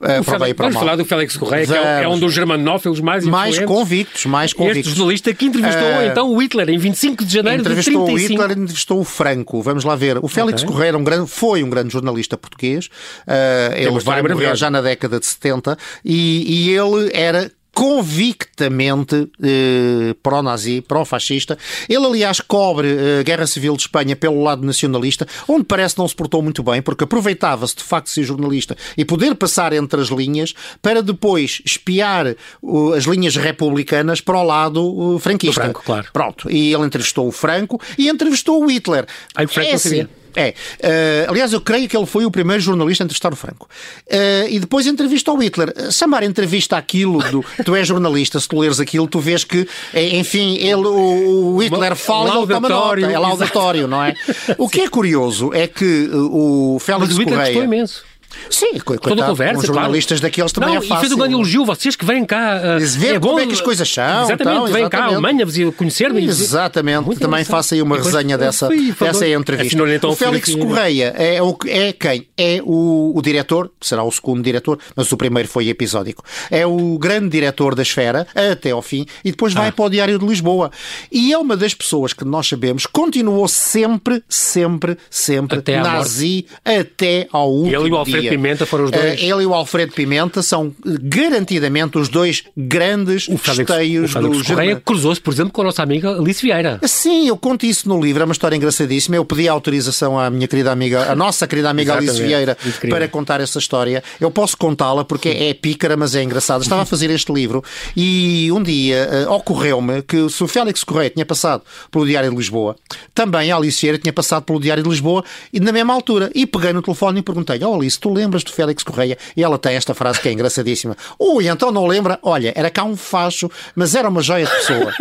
[0.00, 0.84] Uh, O para bem e para Vamos mal.
[0.84, 4.56] falar do Félix Correia, que é, é um dos germanófilos mais Mais convictos, mais Este
[4.56, 4.94] convictos.
[4.94, 8.32] jornalista que entrevistou Eh, então o Hitler em 25 de janeiro de Entrevistou o 35.
[8.42, 9.62] Hitler, entrevistou o Franco.
[9.62, 10.18] Vamos lá ver.
[10.22, 10.72] O Félix Ok.
[10.74, 12.86] Correia um grande, foi um grande jornalista português.
[13.26, 20.12] Uh, ele vai morrer já na década de 70 e, e ele era convictamente eh,
[20.20, 21.56] pró-nazi, pró-fascista.
[21.88, 26.08] Ele, aliás, cobre eh, a Guerra Civil de Espanha pelo lado nacionalista, onde parece não
[26.08, 30.00] se portou muito bem, porque aproveitava-se de facto de ser jornalista e poder passar entre
[30.00, 35.60] as linhas para depois espiar uh, as linhas republicanas para o lado uh, franquista.
[35.60, 36.08] Do Franco, claro.
[36.12, 36.50] Pronto.
[36.50, 39.06] E ele entrevistou o Franco e entrevistou o Hitler.
[39.36, 40.02] Ah, o Franco é não sabia.
[40.02, 40.17] assim.
[40.38, 40.54] É.
[40.80, 43.68] Eh, aliás, eu creio que ele foi o primeiro jornalista a entrevistar o Franco.
[44.08, 45.72] Eh, e depois entrevistou o Hitler.
[45.76, 47.44] Eh, Chamar entrevista aquilo do.
[47.64, 51.96] Tu és jornalista, se tu leres aquilo, tu vês que, enfim, ele, o, o Hitler
[51.96, 53.00] fala e ele toma nota.
[53.00, 54.14] É laudatório, não é?
[54.56, 57.64] O que é curioso é que o Félix Mas o Hitler gostou Correia.
[57.64, 58.04] imenso.
[58.50, 60.30] Sim, co- Toda a coitado, conversa, jornalistas claro.
[60.30, 60.96] daqueles também não, é fácil.
[60.96, 62.60] E fez um grande elogio, vocês que vêm cá.
[62.76, 64.98] uh, Diz, ver é como bom, é que as coisas são, Exatamente, então, vêm cá
[65.00, 65.04] à.
[65.06, 66.24] Alemanha conhecer-me.
[66.24, 69.66] Exatamente, Muito também faça aí uma E depois- resenha dessa, dessa entrevista.
[69.68, 70.76] Assinou-lhe então o Félix fotografia.
[70.76, 72.28] Correia é, o, é quem?
[72.36, 76.22] É o, o diretor, será o segundo diretor, mas o primeiro foi episódico.
[76.50, 79.60] É o grande diretor da Esfera, até ao fim, e depois Ah.
[79.60, 80.70] vai para o Diário de Lisboa.
[81.10, 87.26] E é uma das pessoas que nós sabemos continuou sempre, sempre, sempre Até nazi até
[87.32, 88.27] ao último dia.
[88.30, 89.20] Pimenta foram os dois.
[89.20, 94.12] Uh, ele e o Alfredo Pimenta são garantidamente os dois grandes o Félix, esteios o
[94.12, 96.80] Félix do Correia cruzou-se, por exemplo, com a nossa amiga Alice Vieira.
[96.84, 99.16] Sim, eu conto isso no livro, é uma história engraçadíssima.
[99.16, 102.56] Eu pedi autorização à minha querida amiga, a nossa querida amiga Alice Vieira,
[102.88, 104.02] para contar essa história.
[104.20, 106.62] Eu posso contá-la porque é pícara, mas é engraçada.
[106.62, 107.62] Estava a fazer este livro
[107.96, 112.36] e um dia uh, ocorreu-me que se o Félix Correia tinha passado pelo Diário de
[112.36, 112.76] Lisboa,
[113.14, 116.30] também a Alice Vieira tinha passado pelo Diário de Lisboa e na mesma altura.
[116.34, 119.16] E peguei no telefone e perguntei: Oh Alice, tu lembras do Félix Correia?
[119.36, 120.96] E ela tem esta frase que é engraçadíssima.
[121.18, 122.18] Ui, então não lembra?
[122.22, 124.94] Olha, era cá um facho, mas era uma joia de pessoa.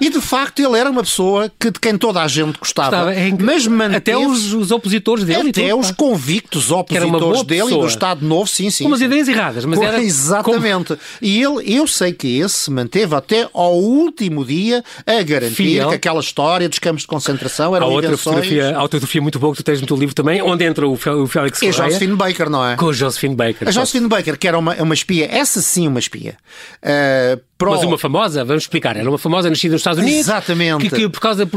[0.00, 3.14] e de facto ele era uma pessoa que, de quem toda a gente gostava.
[3.14, 3.96] é mas manteve...
[3.96, 5.50] Até os, os, opositores dele.
[5.50, 7.80] Até tudo, os convictos opositores dele pessoa.
[7.80, 8.84] e do Estado Novo, sim, sim.
[8.84, 10.02] Com umas ideias erradas, mas era.
[10.02, 10.88] Exatamente.
[10.88, 11.00] Como...
[11.22, 15.88] E ele, eu sei que esse se manteve até ao último dia a garantir Fiel.
[15.88, 19.38] que aquela história dos campos de concentração era Há outra fotografia, há outra fotografia muito
[19.38, 21.70] boa que tu tens no teu livro também, onde entra o, Félix Correia.
[21.70, 22.76] E Josephine Baker, não é?
[22.76, 23.68] Com a Josephine Baker.
[23.68, 26.36] A Josephine Baker, que era uma, uma espia, essa sim uma espia.
[26.82, 27.70] Uh, Pro...
[27.70, 30.20] Mas uma famosa, vamos explicar, era uma famosa nascida nos Estados Unidos.
[30.20, 30.90] Exatamente.
[30.90, 31.50] Que, que por causa de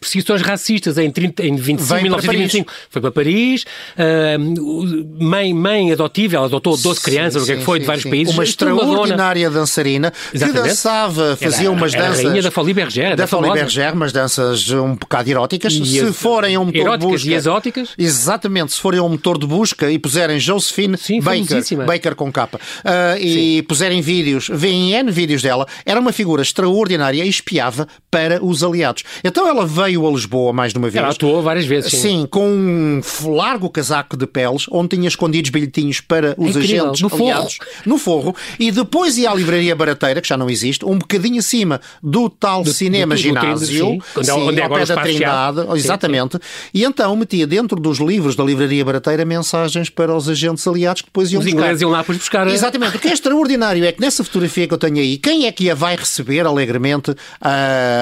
[0.00, 3.64] perseguições racistas em, 30, em 25, 1925 para foi para Paris.
[3.96, 7.82] Uh, mãe, mãe adotiva, ela adotou 12 sim, crianças, o que é que foi, sim,
[7.82, 8.10] de vários sim.
[8.10, 8.34] países.
[8.34, 10.60] Uma extraordinária dançarina Exatamente.
[10.60, 12.18] que dançava, fazia era, umas danças.
[12.18, 13.14] Era a rainha da Folie Bergère.
[13.14, 15.72] Da Folie Bergère, umas danças um bocado eróticas.
[15.72, 17.28] E se as, forem a um motor de busca.
[17.28, 17.90] e exóticas.
[17.96, 22.58] Exatamente, se forem a um motor de busca e puserem Josephine Baker, Baker com capa,
[22.58, 28.44] uh, e puserem vídeos, veem N vídeos dela, era uma figura extraordinária e espiava para
[28.44, 29.04] os aliados.
[29.22, 31.02] Então ela veio a Lisboa mais de uma vez.
[31.02, 31.92] Ela atuou várias vezes.
[31.92, 36.84] Sim, sim com um largo casaco de peles, onde tinha escondidos bilhetinhos para os Incrível.
[36.84, 37.70] agentes no aliados forro.
[37.86, 38.36] no forro.
[38.58, 42.62] E depois ia à livraria barateira, que já não existe, um bocadinho acima do tal
[42.62, 44.02] do, cinema do, do, ginásio, sim.
[44.16, 45.60] Onde, sim, onde é ao pé da Trindade.
[45.76, 46.38] Exatamente.
[46.72, 51.08] E então metia dentro dos livros da livraria barateira mensagens para os agentes aliados que
[51.08, 51.58] depois iam os buscar.
[51.58, 52.46] ingleses iam lá depois buscar.
[52.48, 52.96] Exatamente.
[52.96, 55.70] O que é extraordinário é que nessa fotografia que eu tenho aí, quem é que
[55.70, 57.16] a vai receber alegremente uh,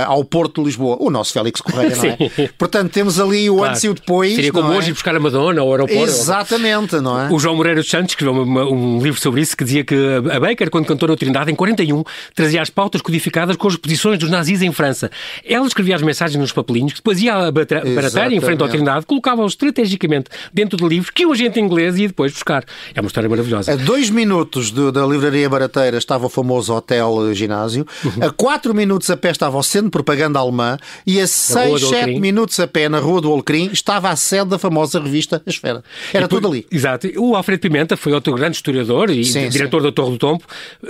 [0.06, 0.96] ao Porto de Lisboa?
[1.00, 2.48] O nosso Félix Correia, não é?
[2.58, 3.70] Portanto, temos ali o claro.
[3.70, 4.34] antes e o depois.
[4.34, 4.76] Seria como é?
[4.76, 6.02] hoje ir buscar a Madonna ao aeroporto.
[6.02, 7.28] Exatamente, não é?
[7.32, 9.94] O João Moreira dos Santos escreveu um, um livro sobre isso que dizia que
[10.32, 14.18] a Baker, quando cantou na Trindade, em 41, trazia as pautas codificadas com as posições
[14.18, 15.10] dos nazis em França.
[15.44, 19.06] Ela escrevia as mensagens nos papelinhos, que depois ia à barateira, em frente ao Trindade,
[19.06, 22.64] colocava-os estrategicamente dentro de livros que o agente inglês ia depois buscar.
[22.94, 23.72] É uma história maravilhosa.
[23.72, 28.26] A dois minutos de, da livraria barateira estava o famoso hotel ginásio, uhum.
[28.26, 32.18] a quatro minutos a pé estava o centro de propaganda alemã e a seis, sete
[32.18, 35.82] minutos a pé na Rua do Alecrim estava a sede da famosa revista A Esfera.
[36.12, 36.66] Era tudo ali.
[36.70, 37.08] Exato.
[37.16, 39.86] O Alfredo Pimenta foi outro grande historiador e sim, diretor sim.
[39.86, 40.42] da Torre do Tombo,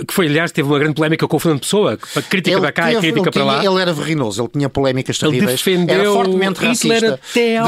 [0.07, 1.97] que foi, aliás, teve uma grande polémica com o Fernando Pessoa,
[2.29, 3.65] crítica ele da cá teve, e crítica para tinha, lá.
[3.65, 5.43] Ele era verrinoso, ele tinha polémicas terríveis.
[5.43, 7.19] Ele defendeu era fortemente racista.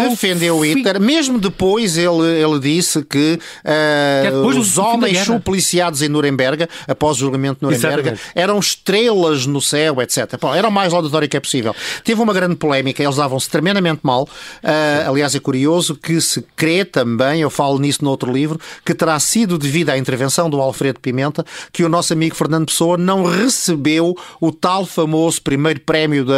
[0.10, 0.76] Defendeu fim.
[0.76, 1.00] Hitler.
[1.00, 7.60] Mesmo depois ele, ele disse que, uh, os homens supliciados em Nuremberg, após o julgamento
[7.60, 8.22] de Nuremberg, Exatamente.
[8.34, 10.38] eram estrelas no céu, etc.
[10.40, 11.76] Bom, era o mais laudatório que é possível.
[12.04, 14.24] Teve uma grande polémica, eles davam-se tremendamente mal.
[14.64, 18.94] Uh, aliás, é curioso que se crê também, eu falo nisso no outro livro, que
[18.94, 23.24] terá sido devido à intervenção do Alfredo Pimenta que o nosso amigo Fernando Pessoa não
[23.24, 26.32] recebeu o tal famoso primeiro prémio de,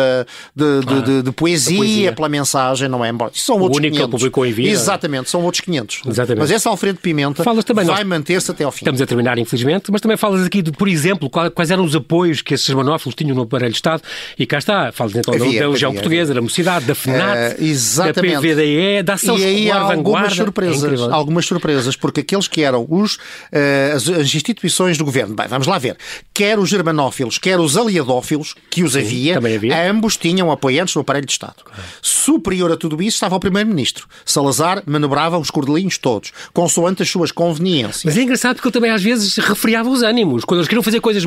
[0.55, 1.01] de, Claro.
[1.01, 2.13] de, de poesia, poesia.
[2.13, 3.11] pela mensagem, não é?
[3.33, 4.09] São O outros único que ele 500.
[4.11, 4.69] publicou em vida.
[4.69, 6.01] Exatamente, são outros 500.
[6.07, 6.39] Exatamente.
[6.41, 8.79] Mas esse Alfredo Pimenta Falas também, vai nós- manter-se até ao fim.
[8.79, 12.06] Estamos a terminar, infelizmente, mas também falas aqui de, por exemplo, quais eram os apoios
[12.43, 14.01] que esses germanófilos tinham no aparelho de Estado.
[14.37, 18.33] E cá está, falas então Havia, da Legião havia, Portuguesa, da Mocidade, da FNAT, exatamente.
[18.33, 20.31] da PVDE, da Ação e aí há algumas.
[20.33, 21.13] É surpresas, incrível.
[21.13, 23.17] algumas surpresas, porque aqueles que eram os,
[23.51, 25.97] eh, as, as instituições do governo, bem, vamos lá ver,
[26.33, 29.89] quer os germanófilos, quer os aliadófilos, que os havia, também havia.
[29.89, 31.63] ambos tinham apoiantes no aparelho de Estado.
[32.01, 34.07] Superior a tudo isso estava o Primeiro-Ministro.
[34.25, 38.03] Salazar manobrava os cordelinhos todos, consoante as suas conveniências.
[38.03, 40.43] Mas é engraçado porque ele também às vezes refriava os ânimos.
[40.45, 41.25] Quando eles queriam fazer coisas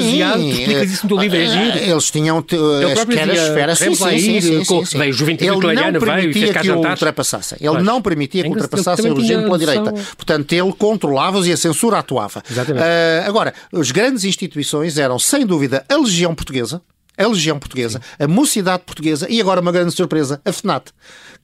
[0.00, 1.78] demasiado, tu explicas isso no teu livro, é giro.
[1.78, 5.10] eh, Eles tinham as próprio quer a dizia, esfera, sim, sim, sim, sim, sim, veio
[5.10, 7.58] o Juventude não veio e fez permitia cá que ultrapassassem.
[7.60, 9.92] Ele não permitia que É ultrapassassem o regime pela direita.
[10.16, 12.42] Portanto, ele controlava-os e a censura atuava.
[12.50, 12.84] Exatamente.
[12.84, 16.80] Ah, agora, as grandes instituições eram, sem dúvida, a Legião Portuguesa,
[17.16, 20.90] a Legião Portuguesa, a Mocidade Portuguesa e agora uma grande surpresa, a FNAT,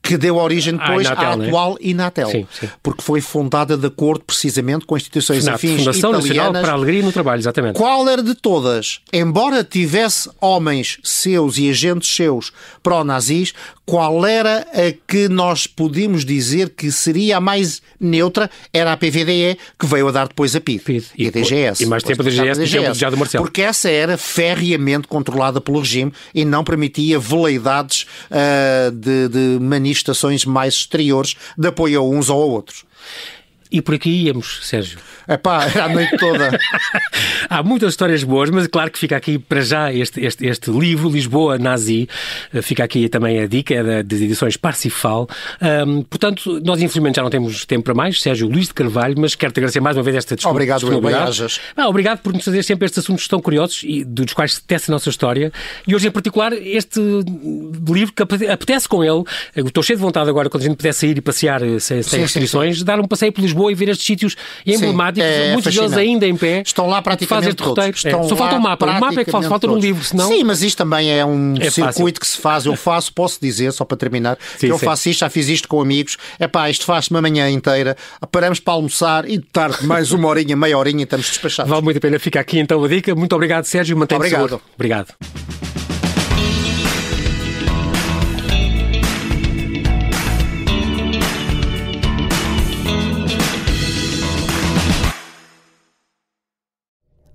[0.01, 1.45] que deu origem Ah, depois Inatel, à né?
[1.47, 2.69] atual Inatel, Sim, sim.
[2.81, 6.75] porque foi fundada de acordo precisamente com instituições FNAT, afins Fundação Nacional italianas para a
[6.75, 7.75] Alegria no Trabalho, exatamente.
[7.75, 9.01] qual era de todas?
[9.11, 12.51] Embora tivesse homens seus e agentes seus
[12.81, 13.53] pró-nazis,
[13.89, 18.47] qual era a que nós podíamos dizer que seria a mais neutra?
[18.71, 20.83] Era a PVDE, que veio a dar depois a PID.
[20.83, 21.05] PID.
[21.17, 21.83] E a DGS.
[21.83, 23.43] E mais tempo a DGS, por exemplo, já do Marcelo.
[23.43, 30.45] Porque essa era ferreamente controlada pelo regime e não permitia veleidades ah, de, de manifestações
[30.45, 32.85] mais exteriores de apoio a uns ou a outros.
[33.71, 34.97] E por aqui íamos, Sérgio.
[35.27, 36.57] É pá, era a noite toda.
[37.47, 41.07] Há muitas histórias boas, mas claro que fica aqui para já este, este, este livro,
[41.07, 42.09] Lisboa Nazi.
[42.63, 45.27] Fica aqui também a dica, é da, das edições Parsifal.
[45.61, 48.19] Um, portanto, nós infelizmente já não temos tempo para mais.
[48.19, 50.51] Sérgio Luís de Carvalho, mas quero-te agradecer mais uma vez esta discussão.
[50.51, 51.61] Obrigado, disponibilidade.
[51.77, 54.89] Ah, obrigado por nos fazer sempre estes assuntos tão curiosos e dos quais se tece
[54.89, 55.53] a nossa história.
[55.87, 56.99] E hoje, em particular, este
[57.87, 59.23] livro que apetece com ele.
[59.55, 62.01] Eu estou cheio de vontade agora, quando a gente puder sair e passear eh, sem,
[62.01, 62.85] sem sim, restrições, sim, sim.
[62.85, 66.25] dar um passeio por Lisboa Lisboa e ver estes sítios emblemáticos, é muitos deles ainda
[66.25, 66.63] em pé.
[66.65, 67.69] Estão lá praticamente todos.
[67.69, 67.95] Roteiro.
[67.95, 68.23] Estão é.
[68.23, 68.85] Só falta um mapa.
[68.85, 70.27] O mapa é que falta, falta um livro, senão...
[70.27, 72.13] Sim, mas isto também é um é circuito fácil.
[72.13, 72.65] que se faz.
[72.65, 74.85] Eu faço, posso dizer, só para terminar, sim, que eu sim.
[74.85, 76.17] faço isto, já fiz isto com amigos.
[76.39, 77.97] É pá, isto faz-se uma manhã inteira,
[78.31, 81.69] paramos para almoçar e de tarde mais uma horinha, meia horinha e estamos despachados.
[81.69, 83.13] Vale muito a pena ficar aqui então a dica.
[83.15, 83.97] Muito obrigado, Sérgio.
[83.97, 84.61] Mantém-te Obrigado.
[84.75, 85.15] Obrigado.